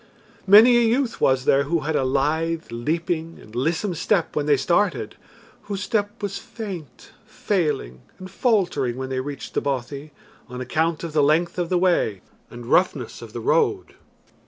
[0.47, 4.57] Many a youth was there who had a lithe leaping and lissom step when they
[4.57, 5.15] started
[5.65, 10.11] whose step was faint, failing, and faltering when they reached the bothy
[10.49, 13.93] on account of the length of the way and roughness of the road.